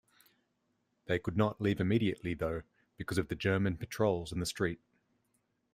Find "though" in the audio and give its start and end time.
2.33-2.63